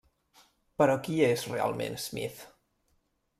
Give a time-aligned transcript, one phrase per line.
[0.81, 2.41] Però qui és realment Smith?